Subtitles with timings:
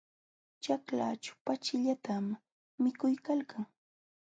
[0.63, 2.25] Ćhaklaćhu pachillatam
[2.81, 3.63] mikuykalkan.